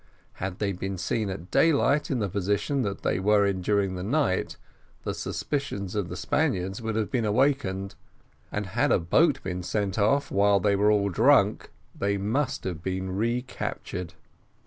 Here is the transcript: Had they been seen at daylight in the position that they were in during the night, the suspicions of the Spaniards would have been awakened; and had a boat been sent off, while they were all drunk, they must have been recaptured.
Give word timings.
Had 0.41 0.57
they 0.57 0.71
been 0.71 0.97
seen 0.97 1.29
at 1.29 1.51
daylight 1.51 2.09
in 2.09 2.17
the 2.17 2.27
position 2.27 2.81
that 2.81 3.03
they 3.03 3.19
were 3.19 3.45
in 3.45 3.61
during 3.61 3.93
the 3.93 4.01
night, 4.01 4.57
the 5.03 5.13
suspicions 5.13 5.93
of 5.93 6.09
the 6.09 6.15
Spaniards 6.17 6.81
would 6.81 6.95
have 6.95 7.11
been 7.11 7.23
awakened; 7.23 7.93
and 8.51 8.65
had 8.65 8.91
a 8.91 8.97
boat 8.97 9.43
been 9.43 9.61
sent 9.61 9.99
off, 9.99 10.31
while 10.31 10.59
they 10.59 10.75
were 10.75 10.89
all 10.89 11.09
drunk, 11.09 11.69
they 11.93 12.17
must 12.17 12.63
have 12.63 12.81
been 12.81 13.15
recaptured. 13.15 14.15